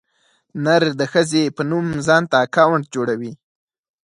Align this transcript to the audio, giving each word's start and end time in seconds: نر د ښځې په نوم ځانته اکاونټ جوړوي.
نر 0.63 0.83
د 0.99 1.01
ښځې 1.11 1.43
په 1.55 1.61
نوم 1.69 1.85
ځانته 2.07 2.35
اکاونټ 2.45 2.85
جوړوي. 2.95 3.33